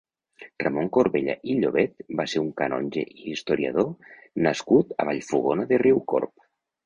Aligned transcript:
Ramon 0.61 0.87
Corbella 0.95 1.33
i 1.51 1.57
Llobet 1.57 2.01
va 2.21 2.25
ser 2.31 2.41
un 2.45 2.47
canonge 2.61 3.03
i 3.17 3.27
historiador 3.31 4.17
nascut 4.47 4.97
a 5.03 5.07
Vallfogona 5.11 5.69
de 5.73 5.81
Riucorb. 5.85 6.33